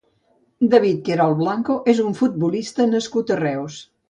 [0.71, 3.79] David Querol Blanco és un futbolista nascut a Reus.